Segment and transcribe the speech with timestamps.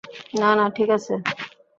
[0.39, 1.13] না না, ঠিক আছে।